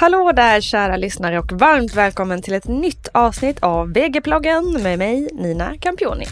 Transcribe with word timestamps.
Hallå 0.00 0.32
där 0.32 0.60
kära 0.60 0.96
lyssnare 0.96 1.38
och 1.38 1.52
varmt 1.52 1.94
välkommen 1.94 2.42
till 2.42 2.54
ett 2.54 2.68
nytt 2.68 3.08
avsnitt 3.12 3.58
av 3.62 3.92
VG-ploggen 3.92 4.82
med 4.82 4.98
mig 4.98 5.28
Nina 5.32 5.76
Campioni. 5.80 6.26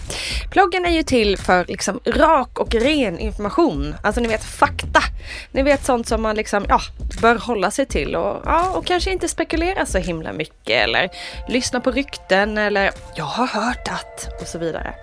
Ploggen 0.50 0.84
är 0.84 0.90
ju 0.90 1.02
till 1.02 1.38
för 1.38 1.64
liksom 1.64 2.00
rak 2.04 2.58
och 2.58 2.74
ren 2.74 3.18
information, 3.18 3.94
alltså 4.02 4.20
ni 4.20 4.28
vet 4.28 4.44
fakta. 4.44 5.00
Ni 5.52 5.62
vet 5.62 5.84
sånt 5.84 6.08
som 6.08 6.22
man 6.22 6.36
liksom, 6.36 6.64
ja, 6.68 6.80
bör 7.22 7.36
hålla 7.36 7.70
sig 7.70 7.86
till 7.86 8.16
och, 8.16 8.42
ja, 8.44 8.70
och 8.74 8.86
kanske 8.86 9.12
inte 9.12 9.28
spekulera 9.28 9.86
så 9.86 9.98
himla 9.98 10.32
mycket 10.32 10.84
eller 10.84 11.08
lyssna 11.48 11.80
på 11.80 11.90
rykten 11.90 12.58
eller 12.58 12.90
jag 13.14 13.24
har 13.24 13.46
hört 13.46 13.88
att 13.88 14.28
och 14.40 14.46
så 14.46 14.58
vidare. 14.58 14.94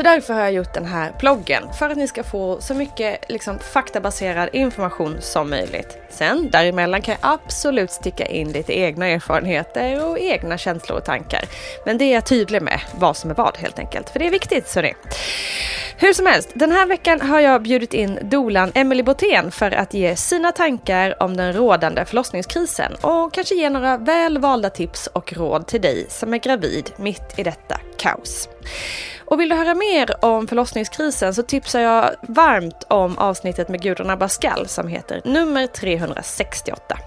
Så 0.00 0.04
därför 0.04 0.34
har 0.34 0.40
jag 0.40 0.52
gjort 0.52 0.74
den 0.74 0.86
här 0.86 1.12
bloggen, 1.18 1.62
För 1.78 1.90
att 1.90 1.96
ni 1.96 2.08
ska 2.08 2.24
få 2.24 2.60
så 2.60 2.74
mycket 2.74 3.30
liksom, 3.30 3.58
faktabaserad 3.58 4.48
information 4.52 5.16
som 5.20 5.50
möjligt. 5.50 5.98
Sen 6.10 6.50
däremellan 6.50 7.02
kan 7.02 7.16
jag 7.20 7.32
absolut 7.32 7.90
sticka 7.90 8.26
in 8.26 8.52
lite 8.52 8.78
egna 8.78 9.06
erfarenheter 9.06 10.08
och 10.08 10.18
egna 10.18 10.58
känslor 10.58 10.98
och 10.98 11.04
tankar. 11.04 11.44
Men 11.86 11.98
det 11.98 12.04
är 12.04 12.14
jag 12.14 12.26
tydlig 12.26 12.62
med 12.62 12.80
vad 12.98 13.16
som 13.16 13.30
är 13.30 13.34
vad 13.34 13.56
helt 13.56 13.78
enkelt. 13.78 14.10
För 14.10 14.18
det 14.18 14.26
är 14.26 14.30
viktigt 14.30 14.68
så 14.68 14.82
det. 14.82 14.94
Hur 15.96 16.12
som 16.12 16.26
helst, 16.26 16.50
den 16.54 16.72
här 16.72 16.86
veckan 16.86 17.20
har 17.20 17.40
jag 17.40 17.62
bjudit 17.62 17.94
in 17.94 18.18
dolan 18.22 18.72
Emily 18.74 19.02
Botén 19.02 19.50
för 19.50 19.70
att 19.70 19.94
ge 19.94 20.16
sina 20.16 20.52
tankar 20.52 21.22
om 21.22 21.36
den 21.36 21.52
rådande 21.52 22.04
förlossningskrisen 22.04 22.92
och 23.00 23.34
kanske 23.34 23.54
ge 23.54 23.70
några 23.70 23.96
väl 23.96 24.38
valda 24.38 24.70
tips 24.70 25.06
och 25.06 25.32
råd 25.32 25.66
till 25.66 25.80
dig 25.80 26.06
som 26.08 26.34
är 26.34 26.38
gravid 26.38 26.90
mitt 26.96 27.38
i 27.38 27.42
detta 27.42 27.80
kaos. 28.00 28.48
Och 29.30 29.40
vill 29.40 29.48
du 29.48 29.54
höra 29.54 29.74
mer 29.74 30.24
om 30.24 30.46
förlossningskrisen 30.46 31.34
så 31.34 31.42
tipsar 31.42 31.80
jag 31.80 32.10
varmt 32.22 32.84
om 32.88 33.18
avsnittet 33.18 33.68
med 33.68 33.82
Gudrun 33.82 34.10
Abascal 34.10 34.68
som 34.68 34.88
heter 34.88 35.20
nummer 35.24 35.66
368. 35.66 36.98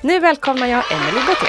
Nu 0.00 0.20
välkomnar 0.20 0.66
jag 0.66 0.92
Emelie 0.92 1.26
Botén. 1.26 1.48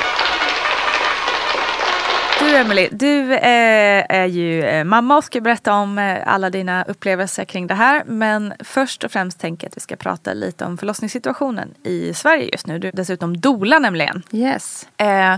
Du 2.39 2.55
Emelie, 2.55 2.89
du 2.91 3.33
eh, 3.33 4.05
är 4.09 4.25
ju 4.25 4.63
eh, 4.63 4.83
mamma 4.83 5.17
och 5.17 5.23
ska 5.23 5.41
berätta 5.41 5.73
om 5.73 5.97
eh, 5.97 6.17
alla 6.25 6.49
dina 6.49 6.83
upplevelser 6.83 7.45
kring 7.45 7.67
det 7.67 7.73
här. 7.73 8.03
Men 8.05 8.53
först 8.59 9.03
och 9.03 9.11
främst 9.11 9.39
tänker 9.39 9.65
jag 9.65 9.69
att 9.69 9.77
vi 9.77 9.81
ska 9.81 9.95
prata 9.95 10.33
lite 10.33 10.65
om 10.65 10.77
förlossningssituationen 10.77 11.73
i 11.83 12.13
Sverige 12.13 12.49
just 12.51 12.67
nu. 12.67 12.79
Du 12.79 12.87
är 12.87 12.91
dessutom 12.91 13.37
dola 13.39 13.79
nämligen. 13.79 14.23
Yes. 14.31 14.87
Eh, 14.97 15.35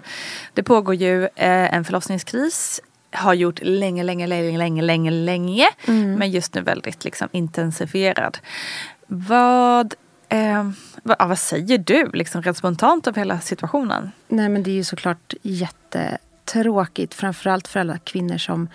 det 0.53 0.63
pågår 0.63 0.95
ju 0.95 1.23
eh, 1.23 1.73
en 1.73 1.85
förlossningskris 1.85 2.81
har 3.11 3.33
gjort 3.33 3.59
länge, 3.61 4.03
länge, 4.03 4.27
länge, 4.27 4.57
länge, 4.57 4.81
länge, 4.81 5.11
länge. 5.11 5.67
Mm. 5.87 6.13
Men 6.13 6.31
just 6.31 6.53
nu 6.53 6.61
väldigt 6.61 7.03
liksom 7.05 7.27
intensifierad. 7.31 8.37
Vad, 9.07 9.93
eh, 10.29 10.69
vad, 11.03 11.27
vad 11.27 11.39
säger 11.39 11.77
du 11.77 12.09
liksom 12.13 12.41
rent 12.41 12.57
spontant 12.57 13.07
om 13.07 13.13
hela 13.15 13.39
situationen? 13.39 14.11
Nej 14.27 14.49
men 14.49 14.63
det 14.63 14.71
är 14.71 14.75
ju 14.75 14.83
såklart 14.83 15.33
jättetråkigt. 15.41 17.13
Framförallt 17.13 17.67
för 17.67 17.79
alla 17.79 17.97
kvinnor 17.97 18.37
som 18.37 18.69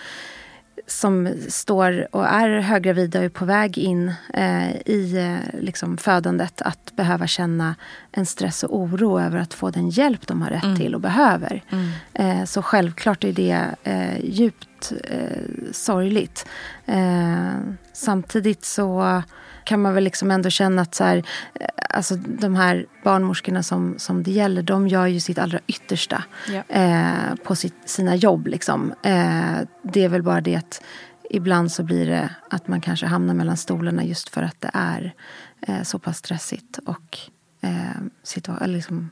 som 0.87 1.29
står 1.49 2.17
och 2.17 2.27
är 2.27 2.61
höggravida 2.61 3.19
och 3.19 3.25
är 3.25 3.29
på 3.29 3.45
väg 3.45 3.79
in 3.79 4.13
eh, 4.35 4.77
i 4.77 5.17
eh, 5.17 5.61
liksom 5.61 5.97
födandet 5.97 6.63
att 6.63 6.97
behöva 6.97 7.27
känna 7.27 7.75
en 8.13 8.27
stress 8.27 8.63
och 8.63 8.77
oro 8.77 9.21
över 9.21 9.39
att 9.39 9.55
få 9.55 9.71
den 9.71 9.91
hjälp 9.91 10.27
de 10.27 10.43
har 10.43 10.51
rätt 10.51 10.65
mm. 10.65 10.77
till 10.77 10.95
och 10.95 11.01
behöver. 11.01 11.63
Mm. 11.71 11.91
Eh, 12.15 12.45
så 12.45 12.63
självklart 12.63 13.25
är 13.25 13.33
det 13.33 13.67
eh, 13.83 14.25
djupt 14.25 14.93
eh, 15.05 15.73
sorgligt. 15.73 16.47
Eh, 16.87 17.53
samtidigt 17.93 18.65
så 18.65 19.23
kan 19.65 19.83
man 19.83 19.95
väl 19.95 20.05
liksom 20.05 20.31
ändå 20.31 20.51
känna 20.51 20.83
att 20.83 20.95
så 20.95 21.05
här, 21.05 21.17
eh, 21.55 21.67
alltså 21.91 22.17
de 22.17 22.55
här 22.55 22.87
barnmorskorna 23.05 23.63
som, 23.63 23.95
som 23.99 24.23
det 24.23 24.31
gäller, 24.31 24.63
de 24.63 24.89
gör 24.89 25.07
ju 25.07 25.21
sitt 25.21 25.39
allra 25.39 25.61
yttersta 25.67 26.25
ja. 26.49 26.63
eh, 26.69 27.35
på 27.45 27.57
sitt, 27.57 27.75
sina 27.85 28.17
jobb. 28.17 28.47
Liksom. 28.47 28.95
Eh, 29.03 29.59
det 29.83 30.05
är 30.05 30.09
väl 30.09 30.23
bara 30.23 30.41
det 30.41 30.57
att 30.57 30.83
ibland 31.31 31.73
så 31.73 31.83
blir 31.83 32.07
det 32.07 32.31
att 32.51 32.69
man 32.69 32.81
kanske 32.81 33.07
hamnar 33.07 33.35
mellan 33.35 33.57
stolarna 33.57 34.05
just 34.05 34.29
för 34.29 34.43
att 34.43 34.61
det 34.61 34.71
är 34.73 35.15
eh, 35.61 35.83
så 35.83 35.99
pass 35.99 36.19
stressigt 36.19 36.79
och 36.87 37.19
eh, 37.61 38.01
situa- 38.25 38.67
liksom, 38.67 39.11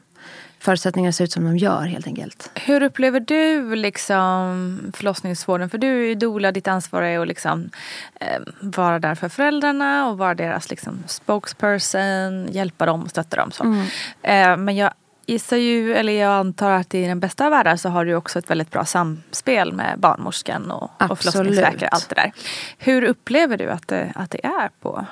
förutsättningarna 0.63 1.13
ser 1.13 1.25
ut 1.25 1.33
som 1.33 1.45
de 1.45 1.57
gör 1.57 1.83
helt 1.83 2.07
enkelt. 2.07 2.51
Hur 2.55 2.83
upplever 2.83 3.21
du 3.21 3.75
liksom 3.75 4.93
förlossningsvården? 4.95 5.71
För 5.71 5.79
du 5.79 6.03
är 6.03 6.07
ju 6.07 6.15
doula, 6.15 6.53
ditt 6.53 6.69
ansvar 6.69 7.03
är 7.03 7.19
att 7.19 7.29
liksom, 7.29 7.71
eh, 8.21 8.43
vara 8.61 8.99
där 8.99 9.15
för 9.15 9.29
föräldrarna 9.29 10.09
och 10.09 10.19
vara 10.19 10.35
deras 10.35 10.71
liksom, 10.71 11.03
spokesperson, 11.07 12.49
hjälpa 12.53 12.87
dem 12.87 13.03
och 13.03 13.11
stötta 13.11 13.37
dem. 13.37 13.51
Så. 13.51 13.65
Mm. 13.65 13.87
Eh, 14.23 14.57
men 14.57 14.77
jag 14.77 14.93
gissar 15.27 15.57
ju, 15.57 15.95
eller 15.95 16.13
jag 16.13 16.33
antar 16.33 16.71
att 16.71 16.95
i 16.95 17.07
den 17.07 17.21
bästa 17.21 17.45
av 17.45 17.51
världar 17.51 17.77
så 17.77 17.89
har 17.89 18.05
du 18.05 18.15
också 18.15 18.39
ett 18.39 18.51
väldigt 18.51 18.71
bra 18.71 18.85
samspel 18.85 19.73
med 19.73 19.99
barnmorskan 19.99 20.71
och, 20.71 20.91
och 21.11 21.19
förlossningsläkare. 21.19 21.89
Allt 21.89 22.09
det 22.09 22.15
där. 22.15 22.33
Hur 22.79 23.03
upplever 23.03 23.57
du 23.57 23.71
att 23.71 23.89
det, 23.89 24.13
att 24.15 24.31
det 24.31 24.47
är 24.47 24.71
på 24.81 25.07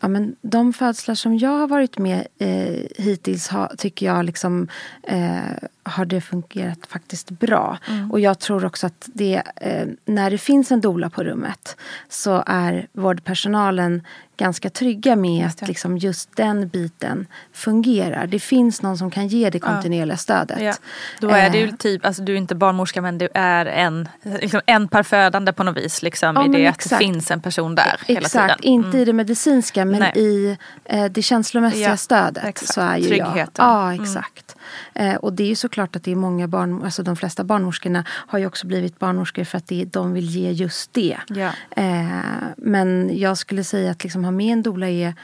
Ja, 0.00 0.08
men 0.08 0.36
de 0.42 0.72
födslar 0.72 1.14
som 1.14 1.38
jag 1.38 1.50
har 1.50 1.66
varit 1.66 1.98
med 1.98 2.26
eh, 2.38 3.04
hittills 3.04 3.48
har, 3.48 3.72
tycker 3.78 4.06
jag 4.06 4.24
liksom, 4.24 4.68
eh, 5.02 5.68
har 5.90 6.04
det 6.04 6.20
fungerat 6.20 6.86
faktiskt 6.88 7.30
bra. 7.30 7.78
Mm. 7.88 8.10
Och 8.10 8.20
jag 8.20 8.38
tror 8.38 8.64
också 8.64 8.86
att 8.86 9.08
det, 9.14 9.42
eh, 9.56 9.86
när 10.04 10.30
det 10.30 10.38
finns 10.38 10.72
en 10.72 10.80
dola 10.80 11.10
på 11.10 11.24
rummet 11.24 11.76
så 12.08 12.42
är 12.46 12.86
vårdpersonalen 12.92 14.02
ganska 14.40 14.70
trygga 14.70 15.16
med 15.16 15.46
att 15.46 15.68
liksom 15.68 15.98
just 15.98 16.36
den 16.36 16.68
biten 16.68 17.26
fungerar. 17.52 18.26
Det 18.26 18.38
finns 18.38 18.82
någon 18.82 18.98
som 18.98 19.10
kan 19.10 19.28
ge 19.28 19.50
det 19.50 19.58
kontinuerliga 19.58 20.14
ja. 20.14 20.16
stödet. 20.16 20.62
Ja. 20.62 20.74
Då 21.20 21.30
är 21.30 21.50
det 21.50 21.58
ju 21.58 21.68
eh. 21.68 21.74
typ, 21.74 22.06
alltså 22.06 22.22
du 22.22 22.32
är 22.32 22.36
inte 22.36 22.54
barnmorska 22.54 23.02
men 23.02 23.18
du 23.18 23.28
är 23.34 23.66
en, 23.66 24.08
liksom 24.22 24.60
en 24.66 24.88
par 24.88 25.02
födande 25.02 25.52
på 25.52 25.64
något 25.64 25.76
vis. 25.76 26.02
Liksom, 26.02 26.36
ja, 26.36 26.46
I 26.46 26.48
det 26.48 26.66
exakt. 26.66 26.92
att 26.92 26.98
det 26.98 27.04
finns 27.04 27.30
en 27.30 27.40
person 27.40 27.74
där 27.74 27.82
exakt. 27.82 28.10
hela 28.10 28.28
tiden. 28.28 28.44
Exakt, 28.44 28.64
inte 28.64 28.88
mm. 28.88 29.00
i 29.00 29.04
det 29.04 29.12
medicinska 29.12 29.84
men 29.84 30.00
Nej. 30.00 30.12
i 30.16 30.56
eh, 30.84 31.04
det 31.04 31.22
känslomässiga 31.22 31.96
stödet. 31.96 32.44
Exakt. 32.44 32.72
Så 32.72 32.80
är 32.80 32.96
ju 32.96 33.08
Tryggheten. 33.08 33.50
Jag. 33.56 33.66
Ja, 33.66 33.92
mm. 33.92 34.02
exakt. 34.02 34.56
Mm. 34.94 35.10
Eh, 35.10 35.16
och 35.16 35.32
det 35.32 35.42
är 35.42 35.48
ju 35.48 35.56
såklart 35.56 35.79
att 35.82 36.04
det 36.04 36.12
är 36.12 36.16
många 36.16 36.48
barn, 36.48 36.82
alltså 36.84 37.02
de 37.02 37.16
flesta 37.16 37.44
barnmorskorna 37.44 38.04
har 38.08 38.38
ju 38.38 38.46
också 38.46 38.66
blivit 38.66 38.98
barnmorskor 38.98 39.44
för 39.44 39.58
att 39.58 39.66
det, 39.66 39.84
de 39.84 40.12
vill 40.12 40.26
ge 40.26 40.50
just 40.50 40.92
det. 40.92 41.18
Ja. 41.28 41.50
Eh, 41.70 42.20
men 42.56 43.18
jag 43.18 43.38
skulle 43.38 43.64
säga 43.64 43.90
att 43.90 44.02
liksom 44.02 44.24
ha 44.24 44.30
med 44.30 44.52
en 44.52 44.62
doula 44.62 44.88
är 44.88 45.14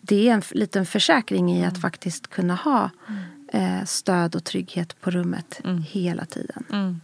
det 0.00 0.28
är 0.28 0.34
en 0.34 0.42
liten 0.50 0.86
försäkring 0.86 1.52
i 1.52 1.64
att 1.64 1.72
mm. 1.72 1.80
faktiskt 1.80 2.30
kunna 2.30 2.54
ha 2.54 2.90
eh, 3.52 3.84
stöd 3.84 4.36
och 4.36 4.44
trygghet 4.44 5.00
på 5.00 5.10
rummet 5.10 5.60
mm. 5.64 5.82
hela 5.82 6.24
tiden. 6.24 6.64
Mm. 6.72 7.00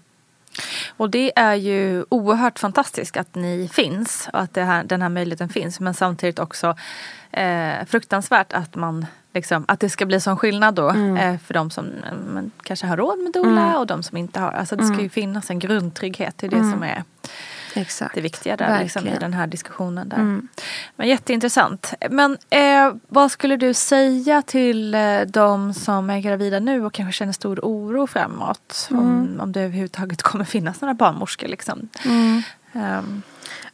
Och 0.97 1.11
det 1.11 1.39
är 1.39 1.55
ju 1.55 2.05
oerhört 2.09 2.59
fantastiskt 2.59 3.17
att 3.17 3.35
ni 3.35 3.69
finns 3.73 4.29
och 4.33 4.41
att 4.41 4.57
här, 4.57 4.85
den 4.85 5.03
här 5.03 5.09
möjligheten 5.09 5.49
finns. 5.49 5.81
Men 5.81 5.95
samtidigt 5.95 6.39
också 6.39 6.77
eh, 7.31 7.85
fruktansvärt 7.87 8.53
att 8.53 8.75
man 8.75 9.07
liksom, 9.35 9.65
att 9.69 9.81
det 9.81 9.91
ska 9.91 10.07
bli 10.07 10.21
sån 10.21 10.37
skillnad 10.37 10.75
då 10.75 10.89
mm. 10.89 11.17
eh, 11.17 11.39
för 11.39 11.55
de 11.55 11.71
som 11.71 11.87
eh, 11.87 12.43
kanske 12.63 12.87
har 12.87 12.97
råd 12.97 13.19
med 13.19 13.33
doula 13.33 13.63
mm. 13.63 13.77
och 13.77 13.87
de 13.87 14.03
som 14.03 14.17
inte 14.17 14.41
har. 14.41 14.51
Alltså 14.51 14.77
det 14.77 14.85
ska 14.85 14.95
ju 14.95 15.01
mm. 15.01 15.11
finnas 15.11 15.51
en 15.51 15.59
grundtrygghet. 15.59 16.35
Det 16.39 16.47
är 16.47 16.51
det 16.51 16.57
mm. 16.57 16.73
som 16.73 16.83
är 16.83 17.05
Exakt. 17.75 18.15
det 18.15 18.21
viktiga 18.21 18.57
där 18.57 18.83
liksom, 18.83 19.09
i 19.09 19.19
den 19.19 19.33
här 19.33 19.47
diskussionen. 19.47 20.09
Där. 20.09 20.17
Mm. 20.17 20.49
Men 20.97 21.09
jätteintressant. 21.09 21.95
Men 22.11 22.39
eh, 22.51 22.93
vad 23.09 23.31
skulle 23.31 23.57
du 23.57 23.75
säga 23.75 24.43
till 24.43 24.95
eh, 24.95 25.21
de 25.21 25.75
som 25.75 26.11
är 26.11 26.21
gravida 26.21 26.61
nu 26.61 26.85
och 26.85 26.93
kanske 26.93 27.13
känner 27.13 27.33
stor 27.33 27.61
oro 27.63 28.07
framåt? 28.07 28.89
Mm. 28.91 29.03
Om, 29.03 29.41
om 29.41 29.53
det 29.53 29.61
överhuvudtaget 29.61 30.23
kommer 30.23 30.45
finnas 30.45 30.81
några 30.81 30.95
barnmorskor. 30.95 31.49
Liksom. 31.49 31.89
Mm. 32.05 32.43
Um, 32.73 33.23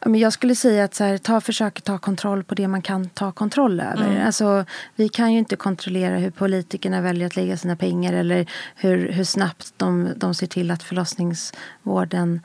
men 0.05 0.19
jag 0.19 0.33
skulle 0.33 0.55
säga 0.55 0.83
att 0.83 0.95
så 0.95 1.03
här, 1.03 1.17
ta, 1.17 1.41
försök 1.41 1.81
ta 1.81 1.97
kontroll 1.97 2.43
på 2.43 2.55
det 2.55 2.67
man 2.67 2.81
kan 2.81 3.09
ta 3.09 3.31
kontroll 3.31 3.79
över. 3.79 4.09
Mm. 4.09 4.25
Alltså, 4.25 4.65
vi 4.95 5.09
kan 5.09 5.33
ju 5.33 5.39
inte 5.39 5.55
kontrollera 5.55 6.17
hur 6.17 6.31
politikerna 6.31 7.01
väljer 7.01 7.27
att 7.27 7.35
lägga 7.35 7.57
sina 7.57 7.75
pengar 7.75 8.13
eller 8.13 8.51
hur, 8.75 9.11
hur 9.11 9.23
snabbt 9.23 9.73
de, 9.77 10.09
de 10.15 10.33
ser 10.33 10.47
till 10.47 10.71
att 10.71 10.83
förlossningsvården 10.83 12.41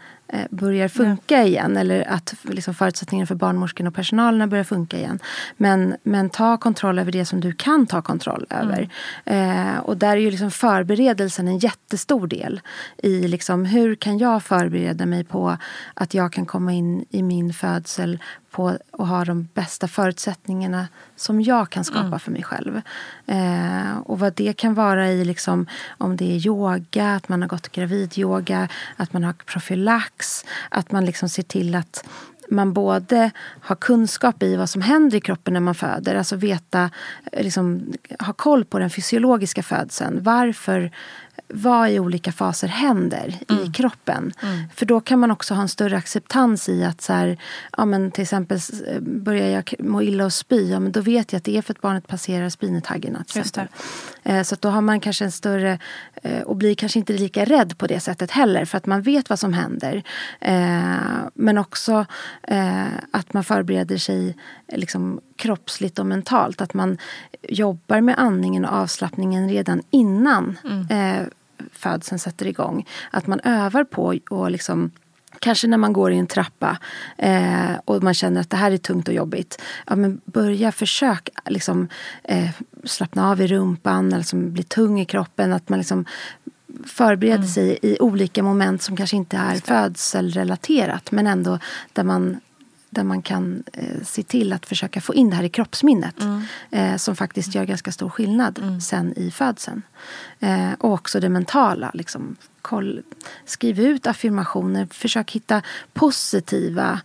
börjar 0.51 0.89
funka 0.89 1.37
ja. 1.37 1.45
igen 1.45 1.77
eller 1.77 2.09
att 2.09 2.35
liksom 2.43 2.75
förutsättningarna 2.75 3.27
för 3.27 3.35
barnmorskan 3.35 3.87
och 3.87 3.95
personalen 3.95 4.49
börjar 4.49 4.65
funka 4.65 4.97
igen. 4.97 5.19
Men, 5.57 5.97
men 6.03 6.31
ta 6.31 6.57
kontroll 6.57 6.99
över 6.99 7.13
det 7.13 7.25
som 7.25 7.41
du 7.41 7.53
kan 7.53 7.87
ta 7.87 8.03
kontroll 8.03 8.47
över. 8.51 8.91
Mm. 9.25 9.69
Eh, 9.69 9.79
och 9.79 9.97
där 9.97 10.17
är 10.17 10.21
ju 10.21 10.31
liksom 10.31 10.51
förberedelsen 10.51 11.49
en 11.49 11.59
jättestor 11.59 12.27
del 12.27 12.61
i 13.03 13.29
liksom, 13.29 13.65
hur 13.65 13.95
kan 13.95 14.19
jag 14.19 14.43
förbereda 14.43 15.07
mig 15.07 15.25
på 15.25 15.57
att 15.95 16.15
jag 16.15 16.33
kan 16.33 16.47
komma 16.47 16.73
in 16.73 17.05
i 17.11 17.23
min 17.23 17.53
födsel 17.53 18.19
på 18.51 18.69
att 18.69 19.09
ha 19.09 19.25
de 19.25 19.49
bästa 19.55 19.89
förutsättningarna 19.89 20.89
som 21.17 21.41
jag 21.43 21.71
kan 21.71 21.85
skapa 21.85 22.07
mm. 22.07 22.21
för 22.21 22.31
mig 22.31 22.43
själv. 22.43 22.81
Eh, 23.27 23.99
och 24.05 24.19
vad 24.19 24.35
det 24.35 24.53
kan 24.53 24.75
vara 24.75 25.09
i, 25.09 25.25
liksom, 25.25 25.67
om 25.99 26.17
det 26.17 26.37
är 26.37 26.47
yoga, 26.47 27.15
att 27.15 27.29
man 27.29 27.43
har 27.43 27.49
gått 27.49 27.69
gravidyoga, 27.69 28.69
att 28.97 29.13
man 29.13 29.25
har 29.25 29.33
profylax, 29.33 30.45
att 30.69 30.93
man 30.93 31.05
liksom 31.05 31.29
ser 31.29 31.43
till 31.43 31.75
att 31.75 32.05
man 32.51 32.73
både 32.73 33.31
har 33.61 33.77
kunskap 33.77 34.43
i 34.43 34.57
vad 34.57 34.71
som 34.71 34.83
händer 34.83 35.19
i 35.19 35.21
kroppen 35.21 35.55
när 35.55 35.61
man 35.61 35.75
föder, 35.75 36.15
alltså 36.15 36.37
veta, 36.37 36.91
liksom, 37.33 37.93
ha 38.19 38.33
koll 38.33 38.65
på 38.65 38.79
den 38.79 38.91
fysiologiska 38.91 39.63
födseln. 39.63 40.23
Varför 40.23 40.91
vad 41.49 41.91
i 41.91 41.99
olika 41.99 42.33
faser 42.33 42.69
händer 42.69 43.39
mm. 43.49 43.65
i 43.65 43.73
kroppen. 43.73 44.33
Mm. 44.43 44.63
För 44.75 44.87
då 44.87 45.01
kan 45.01 45.19
man 45.19 45.31
också 45.31 45.55
ha 45.55 45.63
en 45.63 45.69
större 45.69 45.97
acceptans 45.97 46.69
i 46.69 46.85
att 46.85 47.01
så 47.01 47.13
här, 47.13 47.39
ja, 47.77 47.85
men 47.85 48.11
till 48.11 48.23
exempel 48.23 48.59
börjar 49.01 49.49
jag 49.49 49.75
må 49.79 50.03
illa 50.03 50.25
och 50.25 50.33
spy, 50.33 50.71
ja, 50.71 50.81
men 50.81 50.93
då 50.93 51.01
vet 51.01 51.33
jag 51.33 51.39
att 51.39 51.45
det 51.45 51.57
är 51.57 51.63
för 51.63 51.75
att 51.75 51.81
barnet 51.81 52.07
passerar 52.07 52.49
spinetaggarna. 52.49 53.25
Eh, 54.23 54.43
så 54.43 54.57
då 54.61 54.69
har 54.69 54.81
man 54.81 55.01
kanske 55.01 55.25
en 55.25 55.33
större, 55.33 55.79
eh, 56.23 56.41
och 56.41 56.57
blir 56.57 56.75
kanske 56.75 56.99
inte 56.99 57.13
lika 57.13 57.45
rädd 57.45 57.79
på 57.79 57.87
det 57.87 58.01
sättet 58.01 58.31
heller 58.31 58.65
för 58.65 58.79
att 58.79 58.87
man 58.87 59.03
vet 59.03 59.31
vad 59.31 59.39
som 59.39 59.53
händer. 59.53 60.03
Eh, 60.41 60.97
men 61.35 61.59
också 61.59 62.07
att 63.11 63.33
man 63.33 63.45
förbereder 63.45 63.99
sig 63.99 64.37
liksom 64.73 65.21
kroppsligt 65.41 65.99
och 65.99 66.07
mentalt. 66.07 66.61
Att 66.61 66.75
man 66.75 66.99
jobbar 67.49 68.01
med 68.01 68.19
andningen 68.19 68.65
och 68.65 68.73
avslappningen 68.73 69.49
redan 69.49 69.83
innan 69.91 70.59
mm 70.65 71.31
födseln 71.73 72.19
sätter 72.19 72.47
igång. 72.47 72.87
Att 73.11 73.27
man 73.27 73.41
övar 73.41 73.85
på 73.85 74.19
och 74.31 74.51
liksom 74.51 74.91
Kanske 75.39 75.69
när 75.69 75.77
man 75.77 75.93
går 75.93 76.13
i 76.13 76.19
en 76.19 76.27
trappa 76.27 76.79
eh, 77.19 77.73
och 77.85 78.03
man 78.03 78.15
känner 78.15 78.41
att 78.41 78.51
det 78.51 78.57
här 78.57 78.71
är 78.71 78.77
tungt 78.77 79.09
och 79.09 79.15
jobbigt. 79.15 79.63
Ja, 79.87 79.97
men 79.97 80.21
börja 80.25 80.73
försök 80.73 81.29
liksom, 81.47 81.89
eh, 82.25 82.51
slappna 82.85 83.31
av 83.31 83.41
i 83.41 83.47
rumpan 83.47 84.07
eller 84.07 84.19
liksom 84.19 84.53
bli 84.53 84.63
tung 84.63 85.01
i 85.01 85.05
kroppen. 85.05 85.53
Att 85.53 85.69
man 85.69 85.79
liksom 85.79 86.05
förbereder 86.85 87.35
mm. 87.35 87.49
sig 87.49 87.79
i 87.83 87.97
olika 88.01 88.43
moment 88.43 88.83
som 88.83 88.97
kanske 88.97 89.17
inte 89.17 89.37
är 89.37 89.57
födselrelaterat 89.57 91.13
men 91.13 91.27
ändå 91.27 91.59
där 91.93 92.05
man 92.05 92.41
där 92.91 93.05
man 93.05 93.23
kan 93.23 93.63
eh, 93.73 94.03
se 94.05 94.23
till 94.23 94.53
att 94.53 94.67
försöka 94.67 95.01
få 95.01 95.15
in 95.15 95.31
det 95.31 95.37
här 95.37 95.45
i 95.45 95.49
kroppsminnet. 95.49 96.21
Mm. 96.21 96.43
Eh, 96.71 96.97
som 96.97 97.17
faktiskt 97.17 97.55
gör 97.55 97.65
ganska 97.65 97.93
stor 97.93 98.09
skillnad 98.09 98.59
mm. 98.59 98.81
sen 98.81 99.19
i 99.19 99.31
födseln. 99.31 99.83
Eh, 100.41 100.73
och 100.79 100.93
också 100.93 101.21
det 101.21 101.29
mentala. 101.29 101.91
Liksom, 101.95 102.37
koll, 102.63 103.03
skriv 103.45 103.81
ut 103.81 104.07
affirmationer. 104.07 104.89
Försök 104.91 105.31
hitta 105.31 105.63
positiva 105.93 107.01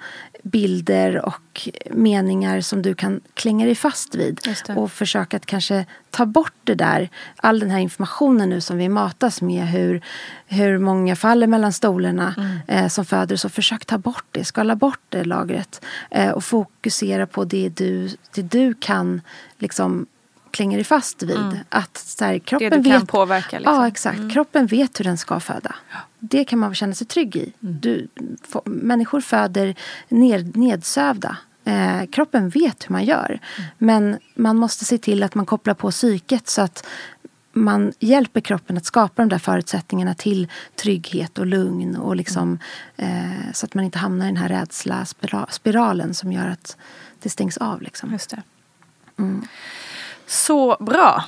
bilder 0.46 1.26
och 1.26 1.70
meningar 1.92 2.62
som 2.62 2.82
du 2.82 2.96
kan 2.96 3.22
klänga 3.34 3.66
dig 3.66 3.76
fast 3.76 4.16
vid. 4.16 4.40
Och 4.76 4.92
försök 4.92 5.34
att 5.34 5.46
kanske 5.46 5.86
ta 6.10 6.26
bort 6.26 6.54
det 6.64 6.76
där, 6.76 7.10
all 7.36 7.60
den 7.60 7.72
här 7.72 7.80
informationen 7.80 8.50
nu 8.50 8.62
som 8.62 8.78
vi 8.78 8.90
matas 8.90 9.42
med, 9.42 9.68
hur, 9.68 10.02
hur 10.48 10.78
många 10.78 11.16
faller 11.16 11.48
mellan 11.48 11.74
stolarna 11.74 12.36
mm. 12.38 12.58
eh, 12.68 12.88
som 12.88 13.06
föder. 13.06 13.36
Så 13.36 13.50
försök 13.50 13.86
ta 13.86 13.98
bort 13.98 14.26
det, 14.32 14.46
skala 14.46 14.76
bort 14.76 15.00
det 15.10 15.24
lagret 15.24 15.86
eh, 16.12 16.30
och 16.30 16.44
fokusera 16.44 17.28
på 17.28 17.46
det 17.46 17.70
du, 17.70 18.10
det 18.36 18.42
du 18.42 18.74
kan 18.74 19.22
liksom 19.58 20.06
klänger 20.56 20.78
dig 20.78 20.86
fast 20.86 21.24
vid. 21.24 21.38
Mm. 21.38 21.58
Att 21.70 21.98
så 21.98 22.26
här, 22.26 22.40
kroppen 22.40 22.70
det 22.70 22.78
du 22.78 22.90
vet, 22.90 22.98
kan 22.98 23.08
påverka. 23.08 23.60
Liksom. 23.60 23.76
Ja, 23.76 23.88
exakt. 23.88 24.18
Mm. 24.18 24.30
Kroppen 24.30 24.68
vet 24.68 25.00
hur 25.00 25.04
den 25.04 25.18
ska 25.18 25.40
föda. 25.40 25.76
Ja. 25.92 25.98
Det 26.20 26.46
kan 26.46 26.60
man 26.60 26.76
känna 26.76 26.94
sig 26.94 27.08
trygg 27.08 27.36
i. 27.36 27.54
Mm. 27.64 27.80
Du, 27.80 28.08
människor 28.66 29.22
föder 29.22 29.76
ned, 30.10 30.58
nedsövda. 30.58 31.38
Eh, 31.66 32.06
kroppen 32.12 32.50
vet 32.50 32.90
hur 32.90 32.92
man 32.92 33.06
gör. 33.06 33.40
Mm. 33.58 33.70
Men 33.78 34.18
man 34.36 34.58
måste 34.58 34.86
se 34.86 34.98
till 34.98 35.24
att 35.24 35.36
man 35.36 35.46
kopplar 35.46 35.74
på 35.74 35.92
psyket 35.92 36.48
så 36.48 36.62
att 36.62 36.88
man 37.54 37.94
hjälper 38.00 38.42
kroppen 38.42 38.78
att 38.78 38.86
skapa 38.86 39.22
de 39.22 39.30
där 39.30 39.38
förutsättningarna 39.38 40.16
till 40.16 40.48
trygghet 40.76 41.38
och 41.38 41.46
lugn. 41.46 41.96
Och 41.96 42.16
liksom, 42.16 42.60
mm. 42.98 43.32
eh, 43.32 43.52
så 43.54 43.66
att 43.66 43.74
man 43.74 43.86
inte 43.86 43.98
hamnar 43.98 44.26
i 44.26 44.30
den 44.30 44.38
här 44.38 44.50
rädsla 44.50 45.06
spiralen 45.50 46.14
som 46.14 46.32
gör 46.32 46.48
att 46.48 46.78
det 47.22 47.30
stängs 47.30 47.58
av. 47.58 47.82
Liksom. 47.82 48.12
Just 48.12 48.30
det. 48.30 48.44
Mm. 49.18 49.48
Så 50.28 50.78
bra. 50.80 51.24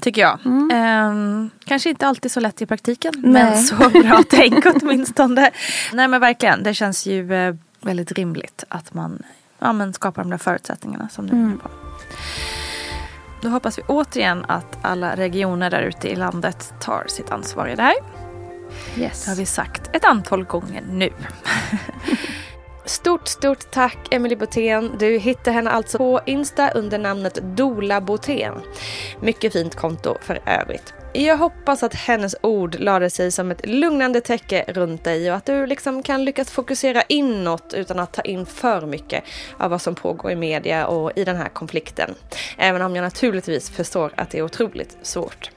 Tycker 0.00 0.20
jag. 0.20 0.38
Mm. 0.44 0.70
Ehm, 0.72 1.50
kanske 1.64 1.90
inte 1.90 2.06
alltid 2.06 2.32
så 2.32 2.40
lätt 2.40 2.62
i 2.62 2.66
praktiken. 2.66 3.12
Nej. 3.16 3.44
Men 3.44 3.62
så 3.62 3.76
bra 3.76 4.22
tänk 4.30 4.66
åtminstone. 4.66 5.50
Nej 5.92 6.08
men 6.08 6.20
verkligen. 6.20 6.62
Det 6.62 6.74
känns 6.74 7.06
ju 7.06 7.34
eh, 7.34 7.54
väldigt 7.80 8.12
rimligt 8.12 8.64
att 8.68 8.94
man 8.94 9.22
ja, 9.58 9.72
men 9.72 9.92
skapar 9.92 10.22
de 10.22 10.30
där 10.30 10.38
förutsättningarna 10.38 11.08
som 11.08 11.26
du 11.26 11.32
mm. 11.32 11.52
är 11.52 11.56
på. 11.56 11.70
Då 13.42 13.48
hoppas 13.48 13.78
vi 13.78 13.82
återigen 13.82 14.44
att 14.48 14.78
alla 14.82 15.16
regioner 15.16 15.70
där 15.70 15.82
ute 15.82 16.08
i 16.08 16.16
landet 16.16 16.74
tar 16.80 17.04
sitt 17.08 17.30
ansvar 17.30 17.68
i 17.68 17.76
det 17.76 17.82
här. 17.82 17.94
Yes. 18.96 19.24
Det 19.24 19.30
har 19.30 19.36
vi 19.36 19.46
sagt 19.46 19.90
ett 19.92 20.04
antal 20.04 20.44
gånger 20.44 20.82
nu. 20.90 21.10
Stort, 22.90 23.28
stort 23.28 23.70
tack 23.70 23.98
Emily 24.10 24.36
Botén. 24.36 24.96
Du 24.98 25.18
hittar 25.18 25.52
henne 25.52 25.70
alltså 25.70 25.98
på 25.98 26.20
Insta 26.26 26.70
under 26.70 26.98
namnet 26.98 27.38
Dola 27.42 28.00
Botén. 28.00 28.54
Mycket 29.20 29.52
fint 29.52 29.74
konto 29.74 30.16
för 30.20 30.40
övrigt. 30.46 30.94
Jag 31.12 31.36
hoppas 31.36 31.82
att 31.82 31.94
hennes 31.94 32.36
ord 32.42 32.80
lade 32.80 33.10
sig 33.10 33.32
som 33.32 33.50
ett 33.50 33.66
lugnande 33.66 34.20
täcke 34.20 34.64
runt 34.68 35.04
dig 35.04 35.30
och 35.30 35.36
att 35.36 35.46
du 35.46 35.66
liksom 35.66 36.02
kan 36.02 36.24
lyckas 36.24 36.50
fokusera 36.50 37.02
inåt 37.02 37.74
utan 37.74 37.98
att 37.98 38.12
ta 38.12 38.22
in 38.22 38.46
för 38.46 38.86
mycket 38.86 39.24
av 39.56 39.70
vad 39.70 39.82
som 39.82 39.94
pågår 39.94 40.30
i 40.30 40.36
media 40.36 40.86
och 40.86 41.12
i 41.16 41.24
den 41.24 41.36
här 41.36 41.48
konflikten. 41.48 42.14
Även 42.58 42.82
om 42.82 42.96
jag 42.96 43.02
naturligtvis 43.02 43.70
förstår 43.70 44.12
att 44.16 44.30
det 44.30 44.38
är 44.38 44.42
otroligt 44.42 44.96
svårt. 45.02 45.50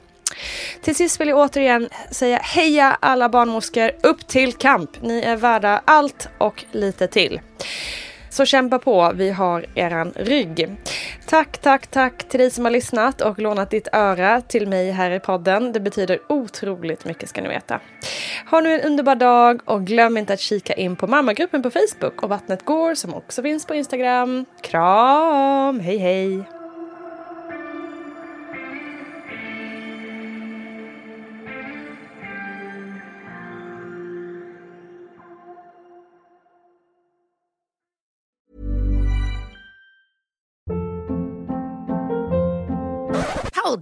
Till 0.81 0.95
sist 0.95 1.21
vill 1.21 1.27
jag 1.27 1.37
återigen 1.37 1.89
säga 2.11 2.37
heja 2.37 2.97
alla 2.99 3.29
barnmorskor, 3.29 3.91
upp 4.03 4.27
till 4.27 4.53
kamp! 4.53 5.01
Ni 5.01 5.21
är 5.21 5.35
värda 5.35 5.81
allt 5.85 6.29
och 6.37 6.65
lite 6.71 7.07
till. 7.07 7.41
Så 8.29 8.45
kämpa 8.45 8.79
på, 8.79 9.11
vi 9.15 9.31
har 9.31 9.65
eran 9.75 10.13
rygg. 10.15 10.75
Tack, 11.27 11.57
tack, 11.57 11.87
tack 11.87 12.29
till 12.29 12.39
dig 12.39 12.51
som 12.51 12.65
har 12.65 12.71
lyssnat 12.71 13.21
och 13.21 13.39
lånat 13.39 13.69
ditt 13.69 13.87
öra 13.93 14.41
till 14.41 14.67
mig 14.67 14.91
här 14.91 15.11
i 15.11 15.19
podden. 15.19 15.73
Det 15.73 15.79
betyder 15.79 16.19
otroligt 16.29 17.05
mycket 17.05 17.29
ska 17.29 17.41
ni 17.41 17.49
veta. 17.49 17.79
Ha 18.51 18.61
nu 18.61 18.73
en 18.73 18.81
underbar 18.81 19.15
dag 19.15 19.61
och 19.65 19.85
glöm 19.85 20.17
inte 20.17 20.33
att 20.33 20.39
kika 20.39 20.73
in 20.73 20.95
på 20.95 21.07
mammagruppen 21.07 21.63
på 21.63 21.71
Facebook 21.71 22.23
och 22.23 22.29
Vattnet 22.29 22.65
går 22.65 22.95
som 22.95 23.13
också 23.13 23.41
finns 23.41 23.65
på 23.65 23.75
Instagram. 23.75 24.45
Kram, 24.61 25.79
hej 25.79 25.97
hej! 25.97 26.43